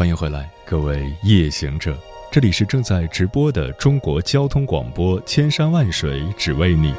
[0.00, 1.94] 欢迎回来，各位夜行者，
[2.32, 6.94] 这里是正在直播的中国交通广播，千山万水只为你，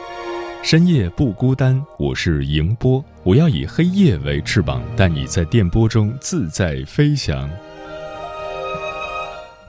[0.61, 1.83] 深夜不孤单。
[1.97, 7.49] 我是迎波，我要以黑夜为翅膀，带你在电波中自在飞翔。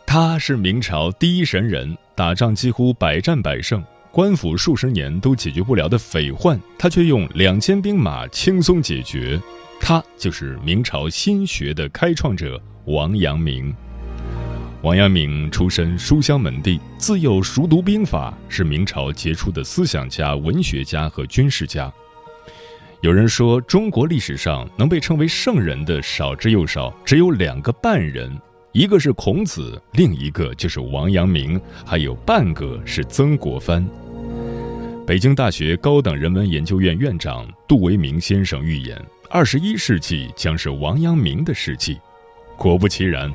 [0.07, 9.41] 他是明朝第一神人，打仗几乎百战百胜，官府数十年都解决不了的匪患，他却用两千兵马轻松解决。
[9.81, 12.63] 他就是明朝心学的开创者。
[12.87, 13.73] 王阳明，
[14.83, 21.93] 王阳明出身书香门第，自幼熟读兵法，是明朝杰出的思想家、文学家和军事家。
[23.01, 28.37] 有人说，中国历史上能被称为圣人的少之又少，只有两个半人，
[28.73, 33.89] 一个是孔子，另一个就是王阳明，还有半个是曾国藩。
[35.07, 41.97] 北京大学高等人文研究院院长杜维明先生预言，二十一世纪将是王阳明的世纪。
[42.63, 43.29] 果不其然，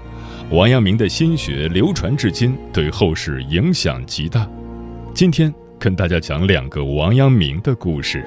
[0.51, 4.49] 王阳明的心学流传至今，对后世影响极大。
[5.13, 8.25] 今天跟大家讲两个王阳明的故事。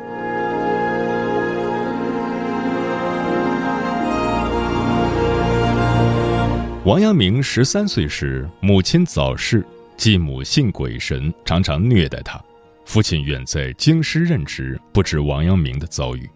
[6.84, 9.64] 王阳明十三岁时，母亲早逝，
[9.97, 12.39] 继母信鬼神，常常虐待他。
[12.85, 16.29] 父亲远在京师任职，不知王阳明的遭遇。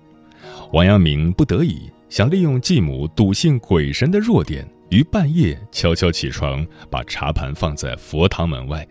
[0.73, 1.91] 王阳明不得已。
[2.08, 8.87] 想利用继母笃信鬼神的弱点，于半夜悄悄起床，把茶盘放在佛堂门外。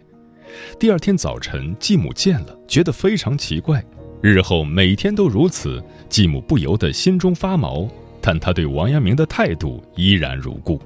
[0.80, 3.84] 第二天早晨，继母见了，觉得非常奇怪。
[4.22, 7.88] 日后每天都如此，继母不由得心中发毛。
[8.26, 10.82] 但他对王阳明的态度依然如故。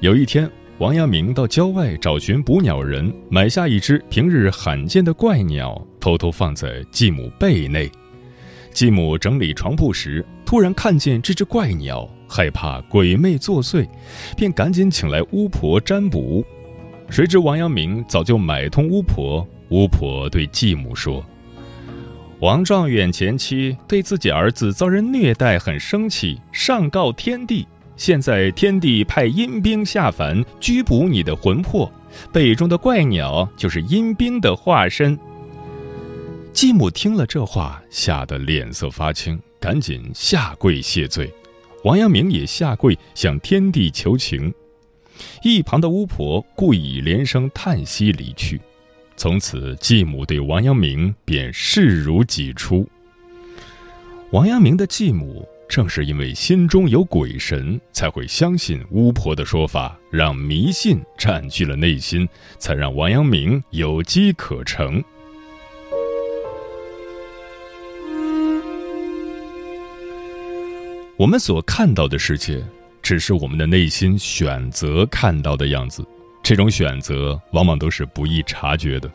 [0.00, 0.48] 有一天，
[0.78, 7.90] 王阳明到郊外找寻捕鸟人，买下一只平日罕见的怪鸟，偷偷放在继母被内。
[8.72, 13.88] 继母整理床铺时，突然看见这只怪鸟，害怕鬼魅作祟，
[14.36, 16.44] 便赶紧请来巫婆占卜。
[17.08, 21.24] 谁知王阳明早就买通巫婆，巫婆对继母说
[22.42, 27.64] ：“王状元前妻对自己儿子遭人虐待很生气，上告天帝。
[27.94, 31.88] 现在天帝派阴兵下凡拘捕你的魂魄，
[32.32, 35.16] 背中的怪鸟就是阴兵的化身。”
[36.52, 41.30] 继母听了这话，吓得脸色发青，赶紧下跪谢罪。
[41.84, 44.52] 王阳明也下跪向天地求情。
[45.42, 48.60] 一旁的巫婆故意连声叹息离去。
[49.16, 52.88] 从此，继母对王阳明便视如己出。
[54.30, 62.26] 王阳明的继母正是因为心中有鬼神，才会相信巫婆的说法，让迷信占据了内心，
[62.58, 65.04] 才让王阳明有机可乘。
[71.20, 72.64] 我们所看到的世界，
[73.02, 76.02] 只是我们的内心选择看到的样子。
[76.42, 79.10] 这种选择往往都是不易察觉的。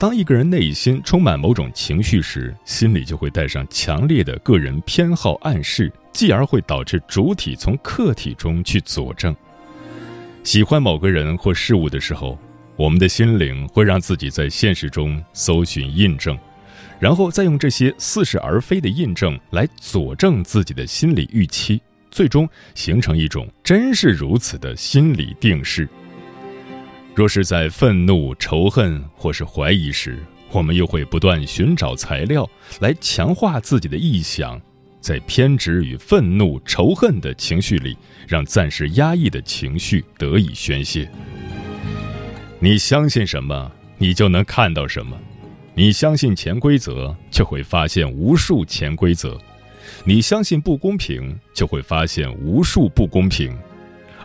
[0.00, 9.32] 当一个人内心充满某种情绪时，心里就会带上强烈的个人偏好暗示，继而会导致主体从客体中去佐证。
[10.42, 12.36] 喜欢某个人或事物的时候，
[12.74, 16.36] 我们的心灵会让自己在现实中搜寻印证。
[17.02, 21.82] 然后再用这些似是而非的印证来佐证自己的心理预期，
[22.12, 25.88] 最终形成一种真是如此的心理定势。
[27.12, 30.16] 若是在愤怒、仇恨或是怀疑时，
[30.52, 32.48] 我们又会不断寻找材料
[32.78, 34.62] 来强化自己的臆想，
[35.00, 37.98] 在偏执与愤怒、仇恨的情绪里，
[38.28, 41.10] 让暂时压抑的情绪得以宣泄。
[42.60, 45.18] 你相信什么，你就能看到什么。
[45.74, 49.30] 你相信潜规则，就会发现无数潜规则；
[50.04, 53.50] 你相信不公平，就会发现无数不公平；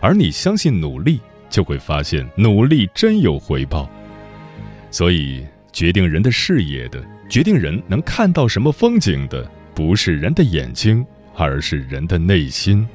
[0.02, 3.90] 而你相信努力，就会发现努力真有回报。
[4.92, 12.86] 所以，决定人的视野的，决定人能看到什么风景的，不是人的眼睛，而是人的内心。《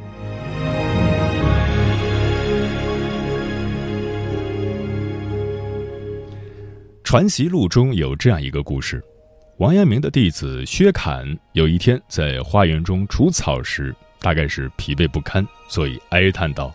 [7.13, 9.05] 传习录》中有这样一个故事：
[9.59, 16.75] 王阳明的弟子薛侃有一天在花园中除草时，大概是疲惫不堪，所以哀叹道：“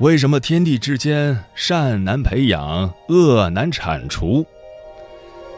[0.00, 4.46] 为什么天地之间善难培养，恶难铲除？”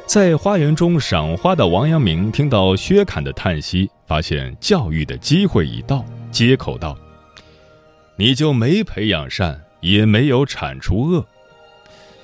[0.05, 6.99] 在花园中赏花的王阳明听到薛侃的叹息，发现教育的机会已到，接口道
[8.19, 11.25] ：“你就没培养善，也没有铲除恶。”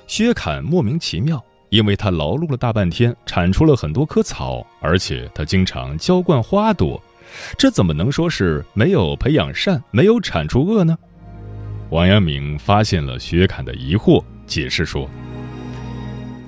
[0.07, 1.41] 薛侃莫名其妙，
[1.73, 7.01] 因为他劳碌了大半天，铲出了很多棵草，而且他经常浇灌花朵，
[7.57, 10.95] 这怎么能说是没有培养善，没有铲除恶呢？
[11.89, 15.09] 王阳明发现了薛侃的疑惑，解释说：“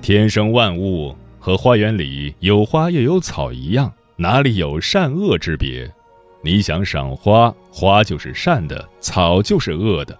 [0.00, 5.92] 天生万物。”和花园里有花又有草一样，哪里有善恶之别？
[6.40, 10.16] 你想赏花，花就是善的，草就是恶的。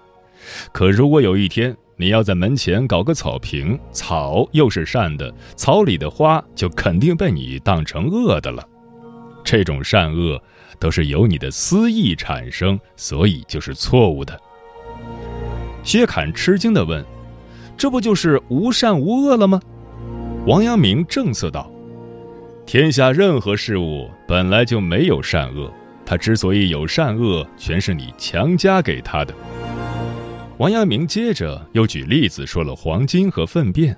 [0.72, 8.62] 可如果有一天你要在门前搞个草坪，草又是善的，草里的花就肯定被你当成恶的了。
[9.42, 10.38] 这种善恶
[10.78, 14.38] 都是由你的私意产生，所以就是错误的。
[15.82, 17.02] 薛侃吃惊地问
[17.78, 19.58] ：“这不就是无善无恶了吗？”
[20.46, 21.70] 王阳明正色道
[22.66, 25.72] ：“天下任何事物本来就没有善恶，
[26.04, 29.32] 它之所以有善恶，全是你强加给他的。”
[30.58, 33.94] 王阳明接着又举例子说了黄金和粪便。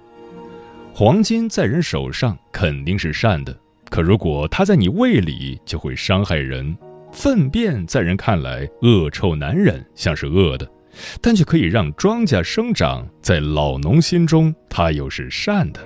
[0.92, 3.56] 黄金在人手上肯定是善的，
[3.88, 6.74] 可如果它在你胃里，就会伤害人；
[7.12, 10.68] 粪便在人看来恶臭难忍，像是恶的，
[11.20, 15.80] 但却可以让庄稼生长，在老农心中，它又是善的。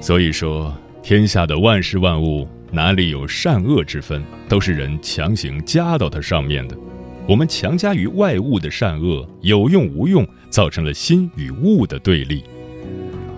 [0.00, 0.72] 所以说，
[1.02, 6.76] 天下的万事万物哪里有善恶之分，都是人强行加到它上面的。
[7.26, 12.44] 我们强加于外物的善恶，有用无用，造成了心与物的对立。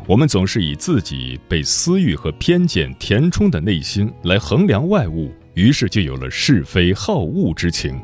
[0.09, 7.97] 我们总是以自己被私欲和偏见填充的内心来衡量外物，于是就有了是非好恶之情。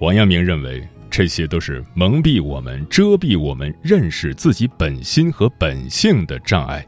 [0.00, 6.84] 王阳明认为，这些都是蒙蔽我们、遮蔽我们认识自己本心和本性的障碍。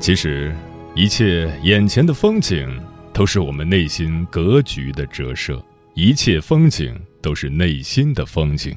[0.00, 0.54] 其实，
[0.94, 2.68] 一切眼前的风景
[3.12, 5.62] 都是我们内心格局的折射，
[5.94, 8.74] 一切风景都是内心的风景。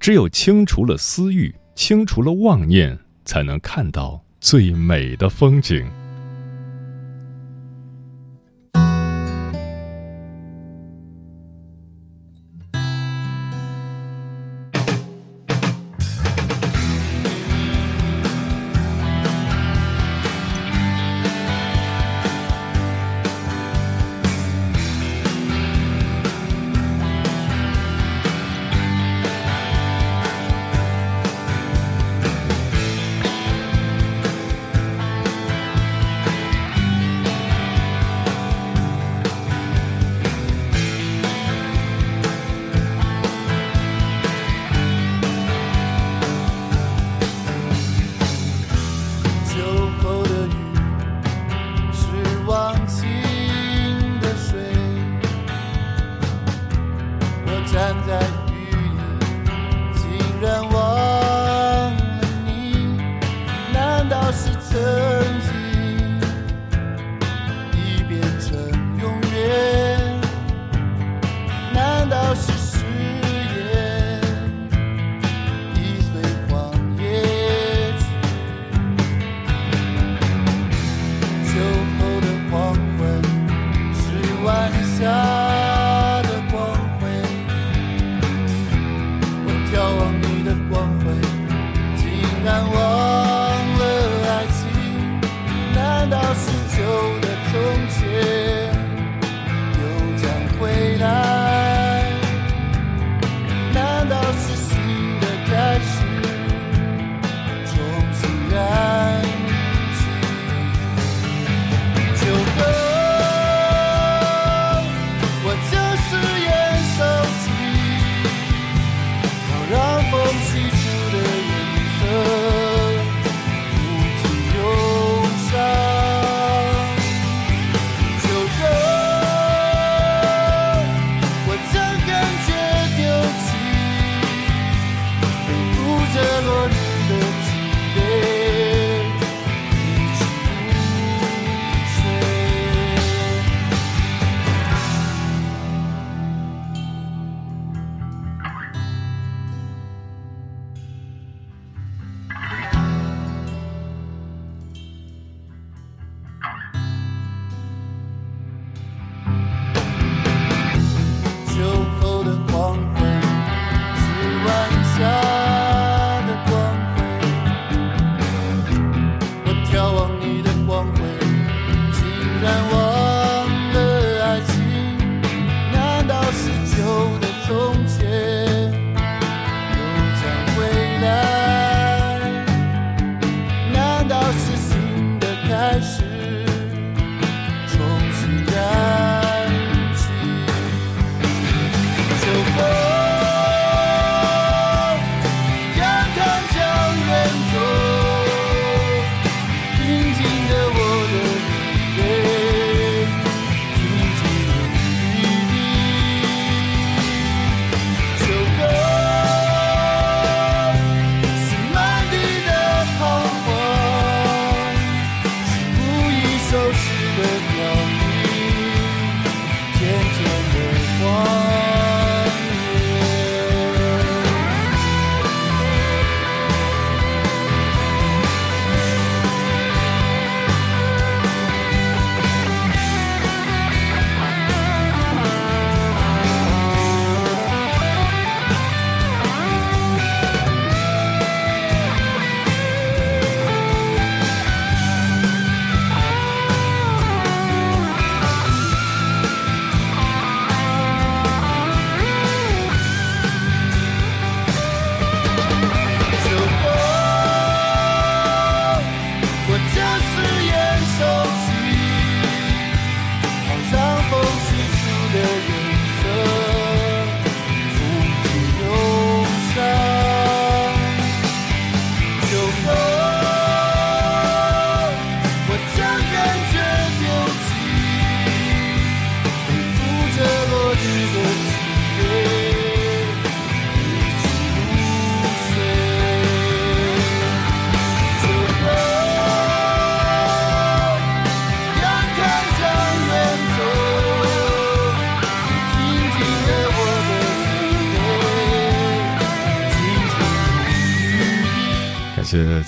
[0.00, 5.86] 只有清除了私欲，清除了妄念，才能看到最美的风景。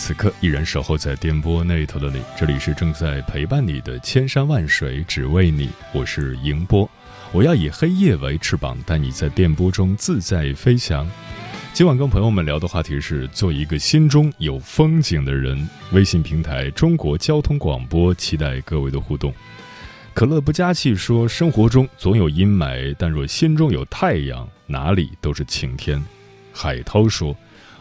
[0.06, 5.70] 此刻依然守候在电波那头的你，这里是正在陪伴你的千山万水，只为你。
[5.94, 6.87] 我是迎波，
[7.32, 11.11] 我要以黑夜为翅膀，带你在电波中自在飞翔。
[11.73, 15.66] 今晚跟朋友们聊的话题是做一个心中有风景的人。
[15.92, 19.32] 微信平台中国交通广播，期待各位的互动。
[20.12, 26.04] 可乐不加气说，生活中总有阴霾，但若心中有太阳，哪里都是晴天。
[26.52, 27.34] 海涛说。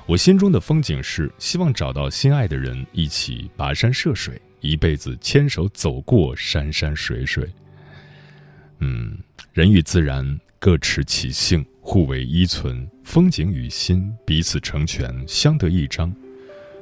[0.05, 7.49] 我心中的风景是希望找到心爱的人，一起跋山涉水，一辈子牵手走过山山水水。
[8.79, 9.17] 嗯，
[9.53, 16.13] 人与自然各持其性，互为依存，风景与心彼此成全，相得益彰。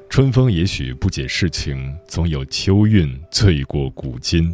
[0.10, 4.54] 春风也许不解世情，总有秋韵醉过古今。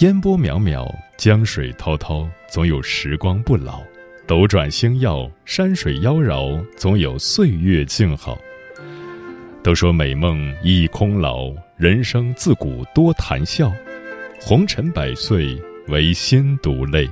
[0.00, 0.86] 烟波渺渺，
[1.16, 3.82] 江水滔滔，总有时光不老。
[4.26, 8.36] 斗转星耀，山水妖娆，总有岁月静好。
[9.62, 13.72] 都说美梦亦空劳，人生自古多谈笑。
[14.40, 15.56] 红尘百岁，
[15.86, 17.08] 唯心独累。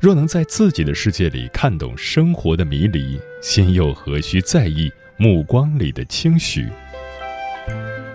[0.00, 6.66] 若能在自己的世界里看懂生活的迷离，心又何须在意目光里的轻许？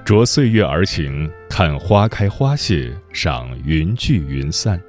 [0.03, 4.81] 着岁月而行，看花开花谢，赏云聚云散。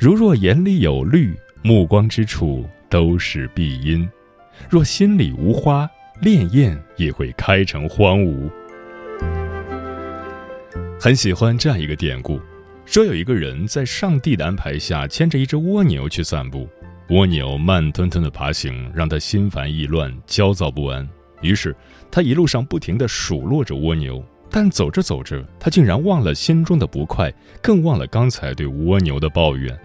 [0.00, 1.32] 如若眼里有绿。
[1.66, 4.08] 目光之处都是碧荫，
[4.70, 5.84] 若心里无花，
[6.22, 8.48] 潋滟也会开成荒芜。
[11.00, 12.40] 很喜欢这样一个典故，
[12.84, 16.68] 说有一个人在上帝的安排下牵着一只蜗牛去散步，
[17.08, 21.04] 蜗牛慢吞吞的爬行，让他心烦意乱、焦躁不安。
[21.42, 21.74] 于是
[22.12, 27.28] 他一路上不停的数落着蜗牛，但走着走着，他竟然忘了心中的不快，
[27.60, 29.76] 更忘了刚才对蜗牛的抱怨。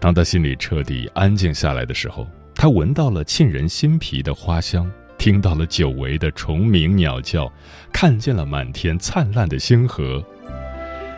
[0.00, 7.52] 当他心里彻底安静下来的时候，他闻到了沁人心脾的花香，听到了久违的虫鸣鸟叫，
[7.92, 10.24] 看见了满天灿烂的星河。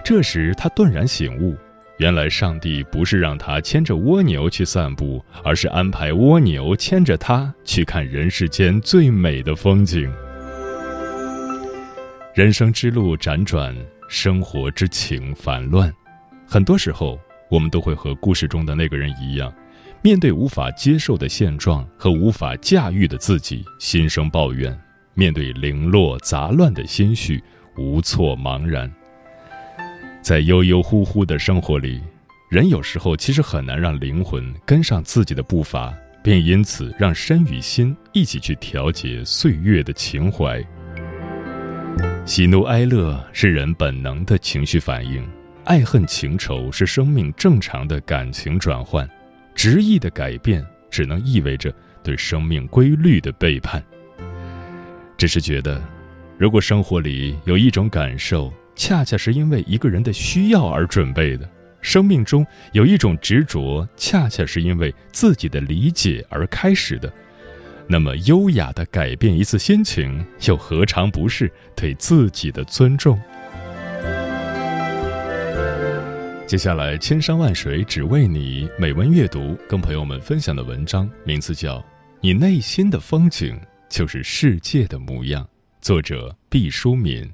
[0.02, 1.54] 这时，他顿然醒悟，
[1.98, 10.10] 原来上帝不是让他牵着蜗牛去散步，而是安排蜗牛牵着他去看人世间最美的风景。
[12.34, 13.76] 人生之路辗转，
[14.08, 15.92] 生活之情烦乱，
[16.46, 17.20] 很多时候。
[17.50, 19.52] 我们都会和故事中的那个人一样，
[20.02, 24.72] 面对无法接受的现状和无法驾驭的自己，心生抱怨；
[25.14, 27.42] 面对零落杂乱的心绪，
[27.76, 28.90] 无措茫然。
[30.22, 32.00] 在悠悠忽忽的生活里，
[32.50, 35.92] 人有时候其实很难让灵魂跟上自己的步伐，
[36.22, 40.64] 并因此让身与心一起去调节岁月的情怀。
[42.24, 45.26] 喜怒哀乐是人本能的情绪反应。
[45.64, 49.08] 爱恨情仇是生命正常的感情转换，
[49.54, 53.82] 执意的改变只能意味着对生命规律的背叛。
[55.18, 55.80] 只是觉得，
[56.38, 61.46] 如果生活里有一种感受，恰恰是因为一个人的需要而准备的；
[61.82, 67.12] 生命中有一种执着，恰恰是因为自己的理解而开始的，
[67.86, 73.20] 那么优雅的改变一次心情，又何尝不是对自己的尊重？
[76.50, 78.68] 接下来，千山万水只为你。
[78.76, 81.78] 美文阅读，跟朋友们分享的文章名字叫
[82.20, 83.56] 《你内心的风景
[83.88, 85.44] 就是世界的模样》，
[85.80, 87.24] 作者毕淑敏。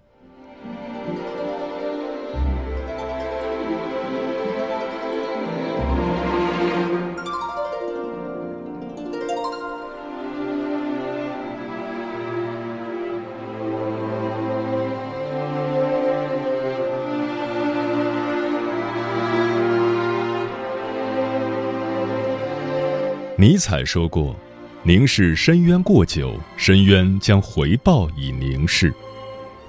[23.46, 24.34] 尼采说过
[24.82, 28.92] ：“凝视深渊过久，深渊将回报以凝视。”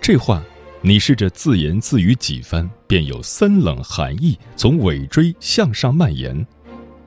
[0.01, 0.43] 这话，
[0.81, 6.43] 你试着自言自语几番，便有森冷寒意从尾椎向上蔓延。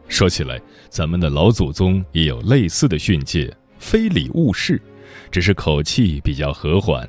[0.06, 4.80] 说起来，咱们的老祖宗也有类似的训诫：“非礼勿视”，
[5.28, 7.04] 只是口气比较和缓。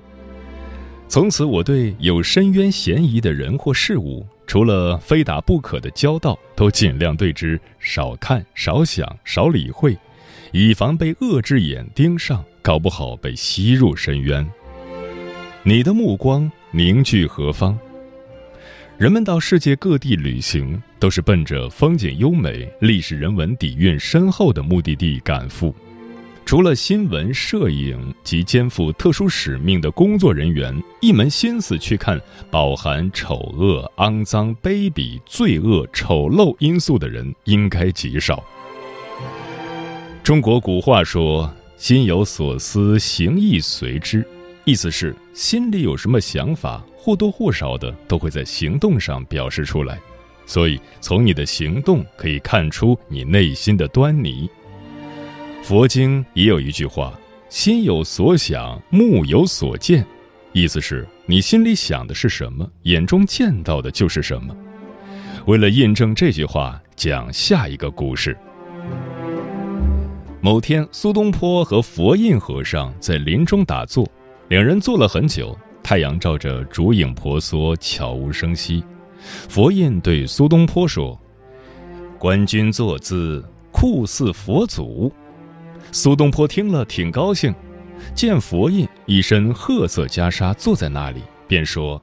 [1.07, 4.25] 从此，我对有深渊嫌疑的人或事物。
[4.51, 9.97] 除了非打不可的交道，都尽量对之少看、少想、少理会，
[10.51, 14.45] 以防被恶之眼盯上，搞不好被吸入深渊。
[15.63, 17.79] 你的目光凝聚何方？
[18.97, 25.73] 人们到世界各地旅行，都是奔着风景优美、历史人文底蕴深厚的目的地赶赴。
[26.45, 38.43] 除了新闻摄影及肩负特殊使命的工作人员，一门心思去看饱含丑恶、肮脏、卑鄙、罪恶、丑陋因素的人，应该极少。
[40.23, 44.25] 中国古话说：“心有所思，行亦随之。”
[44.65, 49.99] 意思是心里有什么想法，或多或少的都会在行动上表示出来，
[50.45, 54.49] 所以从你的行动可以看出你内心的端倪。
[55.61, 60.05] 佛经也有一句话：“心有所想，目有所见。”
[60.53, 64.55] 意思是你心里想的是什么，眼中见到的就是什么。
[65.45, 68.35] 为了印证这句话，讲下一个故事。
[70.41, 74.05] 某天，苏东坡和佛印和尚在林中打坐，
[74.49, 75.57] 两人坐了很久。
[75.83, 78.83] 太阳照着，烛影婆娑，悄无声息。
[79.47, 81.17] 佛印对苏东坡说
[82.19, 85.11] ：“官军坐姿，酷似佛祖。”
[85.91, 87.53] 苏东坡听了挺高兴，
[88.15, 92.01] 见佛印一身褐色袈裟坐在那里，便说：“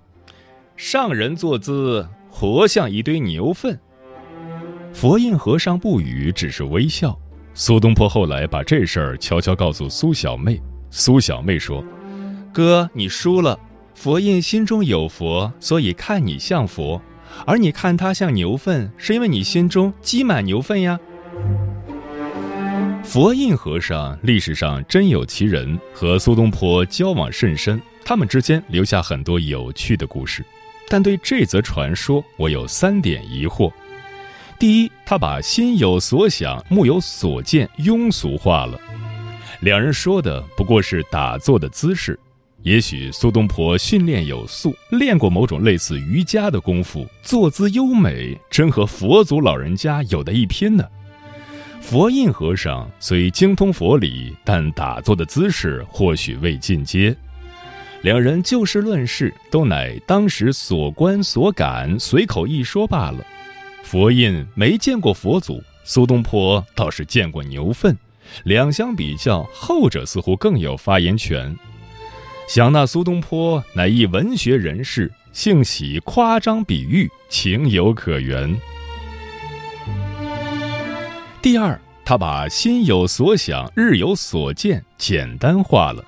[0.76, 3.78] 上人坐姿，活像一堆牛粪。”
[4.92, 7.18] 佛印和尚不语，只是微笑。
[7.54, 10.60] 苏东坡后来把这事儿悄悄告诉苏小妹，
[10.90, 11.84] 苏小妹说
[12.52, 13.58] ：“哥，你输了。
[13.94, 17.00] 佛印心中有佛，所以看你像佛；
[17.44, 20.98] 而你看他像牛粪，是因为你心中积满牛粪呀。”
[23.02, 30.44] 佛印和尚历史上真有其人，和苏东坡交往甚深，他们之间留下很多有趣的故事。
[30.88, 33.72] 但对这则传说，我有三点疑惑：
[34.58, 38.78] 第一，他把心有所想、目有所见庸俗化了；
[39.60, 42.18] 两人说的不过是打坐的姿势，
[42.62, 50.84] 也许苏东坡训练有素，练过某种类似瑜伽的功夫，坐姿优美，真和佛祖老人家有的一拼呢。
[51.88, 57.16] 佛印和尚虽精通佛理，但打坐的姿势或许未进阶。
[58.02, 63.24] 两人就事论事，都乃当时所观所感，随口一说罢了。
[63.82, 67.96] 佛印没见过佛祖，苏东坡倒是见过牛粪，
[68.44, 71.56] 两相比较，后者似乎更有发言权。
[72.46, 78.54] 想那苏东坡乃一文学人士，性喜夸张比喻，情有可原。
[81.40, 86.04] 第二，他把心有所想、日有所见简单化了。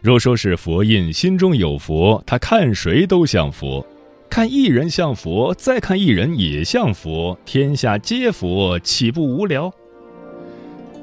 [0.00, 3.84] 若说是佛印心中有佛，他看谁都像佛；
[4.30, 9.70] 看一人像佛，再看一人也像佛，天下皆佛，岂不无聊？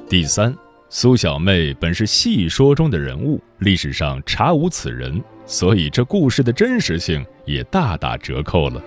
[0.10, 0.56] 第三，
[0.90, 8.82] 苏小妹本是戏说中的人物，历史上查无此人，所以这故事的真实性也大打折扣了。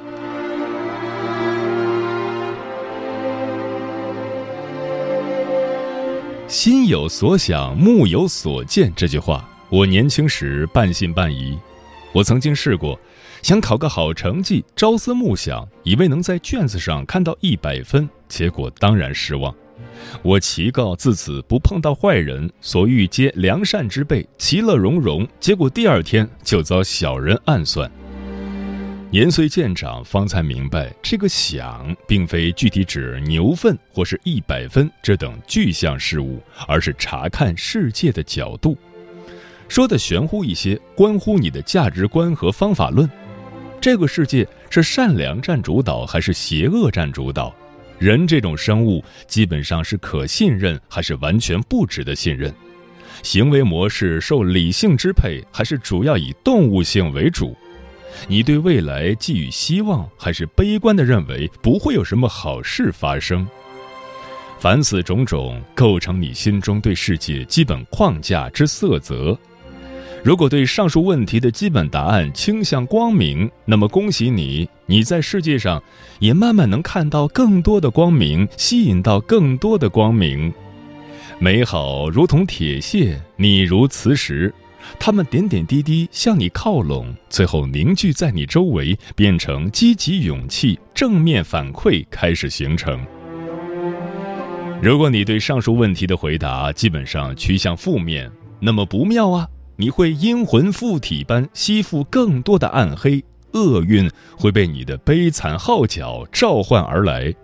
[6.50, 8.92] 心有所想，目有所见。
[8.96, 11.56] 这句话，我年轻时半信半疑。
[12.10, 12.98] 我曾经试过，
[13.40, 19.54] 想考个好成绩，朝思暮想，以为能在卷子上看到一百分，结果当然失望。
[20.22, 25.24] 我祈告自此不碰到坏人，所遇皆良善之辈，其乐融融。
[25.38, 27.88] 结果第二天就遭小人暗算。
[29.12, 38.78] 年岁渐长，方才明白，这个“想”并非具体指牛粪或是一百分这等具象事物，而是查看世界的角度。
[39.68, 43.10] 说的玄乎一些，关乎你的价值观和方法论。
[43.80, 47.52] 这个世界是善良占主导还是邪恶占主导？
[47.98, 52.54] 人这种生物基本上是可信任还是完全不值得信任？
[53.24, 57.56] 行为模式受理性支配还是主要以动物性为主？
[58.28, 63.46] 你对未来寄予希望，还是悲观地认为不会有什么好事发生？
[64.58, 69.38] 凡此种种，构成你心中对世界基本框架之色泽。
[70.22, 75.82] 如果对上述问题的基本答案倾向光明，那么恭喜你，你在世界上
[76.18, 80.52] 也慢慢能看到更多的光明，吸引到更多的光明。
[81.38, 84.52] 美好如同铁屑，你如磁石。
[84.98, 93.00] 他们点点滴滴向你靠拢，最后凝聚在你周围，变成积极勇气、正面反馈，开始形成。
[94.82, 99.46] 如果你对上述问题的回答基本上趋向负面，那么不妙啊！
[99.76, 107.34] 你会阴魂附体般吸附更多的暗黑，厄运会被你的悲惨号角召唤而来。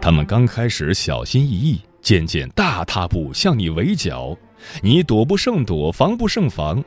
[0.00, 4.36] 他们刚开始小心翼翼，渐渐大踏步向你围剿。
[4.82, 6.82] 你躲不胜躲，防不胜防，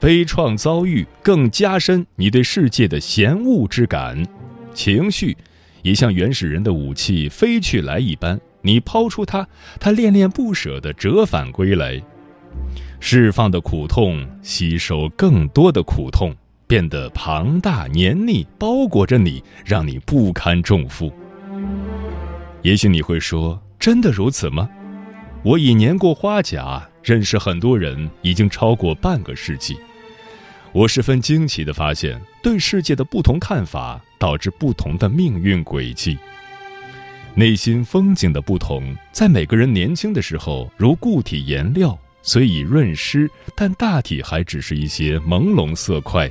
[0.00, 4.24] 悲怆遭遇更加深你对世界的嫌恶之感，
[4.74, 5.36] 情绪
[5.82, 9.46] 也像原始人的武器飞去来一般，你抛出它，
[9.80, 12.00] 它恋恋不舍地折返归来，
[13.00, 16.34] 释放的苦痛吸收更多的苦痛，
[16.66, 21.12] 变得庞大黏腻，包裹着你，让你不堪重负。
[22.62, 24.68] 也许你会说：“真的如此吗？”
[25.44, 29.78] 我已年过花甲，认识很多人已经超过半个世纪。
[30.72, 36.18] 我十分惊奇地发现，对世界的不同看法导致不同的命运轨迹。
[37.34, 46.30] 内心风景的不同，在每个人年轻的时候如固体颜料，虽已润湿，但大体还只是一些朦胧色块。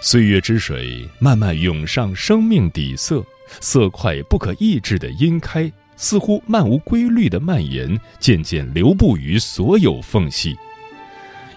[0.00, 3.24] 岁月之水慢慢涌上生命底色，
[3.60, 10.56] 色块不可抑制地洇开，似乎漫无规律的蔓延，渐渐流布于所有缝隙。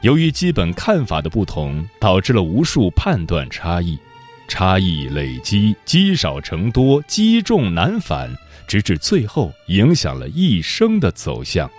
[0.01, 3.99] 由于基本看法的不同，导致了无数判断差异，
[4.47, 8.33] 差异累积，积少成多，积重难返，
[8.65, 11.69] 直至最后影响了一生的走向。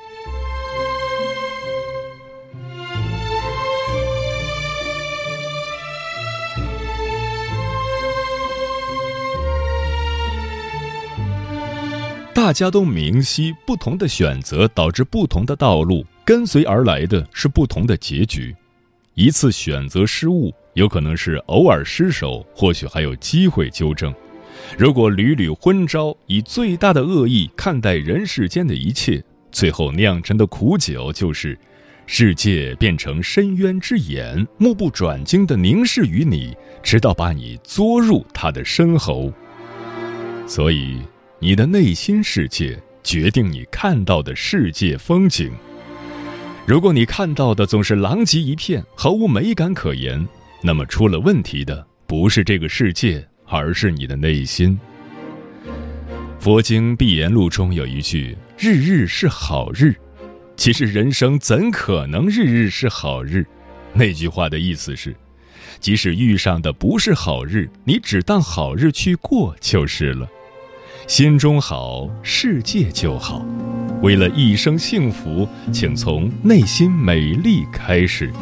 [12.40, 18.56] 大家都明晰，不同的选择导致不同的道路，跟随而来的是不同的结局。
[19.12, 24.12] 一次选择失误，有可能是偶尔失手，或许还有机会纠正。
[24.78, 29.22] 如果屡屡昏招，以最大的恶意看待人世间的一切，
[29.52, 31.58] 最后酿成的苦酒就是：
[32.06, 39.30] 世界变成深渊之眼，目不转睛地凝视于你，直到把你捉入他的深喉。
[40.46, 41.02] 所以。
[41.42, 45.50] 你的内心世界决定你看到的世界风景。
[46.66, 50.28] 如果你看到的总是狼藉一片，毫无美感可言，
[50.62, 54.78] 那么出了问题的不是这个世界，而是你的内心。
[56.38, 59.94] 佛经《碧言录》中有一句：“日日是好日。”
[60.58, 63.46] 其实人生怎可能日日是好日？
[63.94, 65.16] 那句话的意思是，
[65.80, 70.28] 即使遇上的不是好日，你只当好日去过就是了。
[71.06, 73.44] 心中好，世界就好。
[74.02, 78.32] 为了一生幸福，请从内心美丽开始。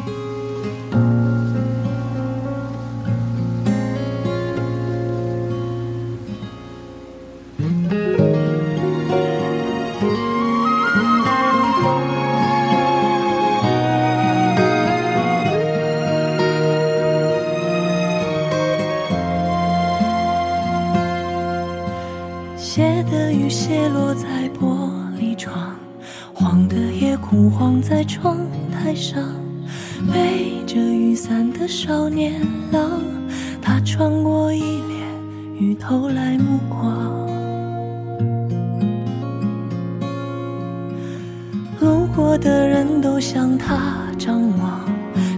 [43.19, 44.81] 向他张望，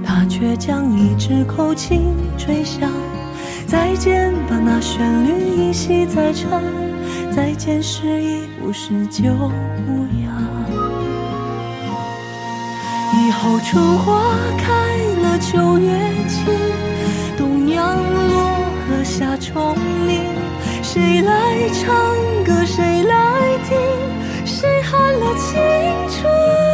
[0.06, 2.92] 他却将一支口琴吹响。
[3.66, 6.62] 再见吧，那旋律依稀在唱。
[7.34, 10.32] 再见时已不是旧模样。
[13.14, 14.22] 以后春花
[14.58, 14.74] 开
[15.22, 16.54] 了，秋月清，
[17.38, 20.22] 冬阳落了，夏虫鸣。
[20.82, 21.96] 谁来唱
[22.44, 22.66] 歌？
[22.66, 23.78] 谁来听？
[24.46, 25.60] 谁喊了青
[26.10, 26.71] 春？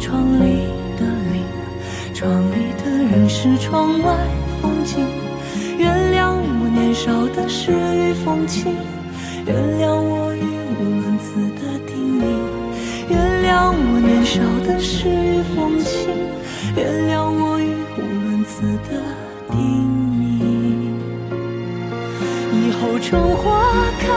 [0.00, 0.64] 窗里
[0.98, 1.44] 的铃，
[2.14, 4.16] 窗里的人是窗外
[4.60, 5.06] 风景。
[5.78, 8.74] 原谅我年少的诗与风情，
[9.46, 10.42] 原谅我语
[10.80, 12.24] 无伦次的叮咛，
[13.10, 16.08] 原谅我年少的诗与风情，
[16.74, 18.96] 原谅我语无伦次的
[19.50, 19.60] 叮
[20.16, 20.40] 咛。
[22.52, 23.60] 以后春花
[24.00, 24.08] 开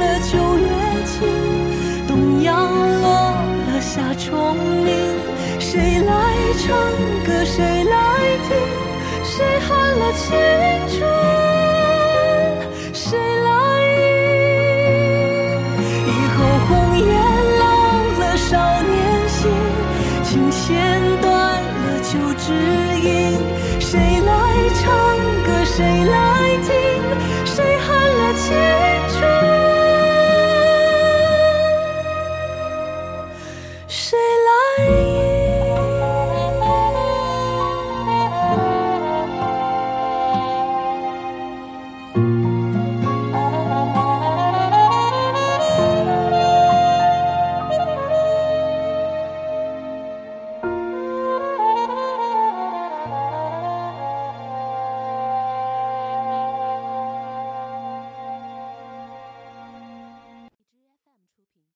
[0.00, 0.66] 了，秋月
[1.06, 1.16] 静，
[2.08, 2.58] 冬阳
[3.00, 3.06] 落
[3.66, 4.97] 了，夏虫鸣。
[5.78, 6.12] 谁来
[6.58, 6.66] 唱
[7.24, 7.44] 歌？
[7.44, 7.94] 谁来
[8.48, 8.50] 听？
[9.22, 10.26] 谁喊了青
[10.88, 10.98] 春？
[12.92, 13.48] 谁来
[13.94, 14.90] 迎？
[16.04, 16.36] 以后
[16.66, 17.06] 红颜
[17.60, 17.62] 老
[18.18, 18.50] 了，少
[18.82, 19.38] 年心，
[20.24, 20.66] 琴弦
[21.22, 21.30] 断
[21.62, 22.52] 了，旧知
[22.98, 23.06] 音。
[23.78, 23.92] 谁
[24.26, 24.34] 来
[24.82, 24.84] 唱
[25.44, 25.46] 歌？
[25.64, 25.76] 谁
[26.10, 26.16] 来
[26.66, 26.74] 听？
[27.44, 27.86] 谁喊
[28.18, 28.87] 了青？